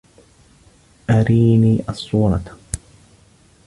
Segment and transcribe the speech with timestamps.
[1.09, 2.45] اريني الصورة!